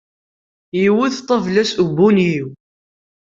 [0.85, 2.47] Iwet ṭṭabla-s ubunyiw.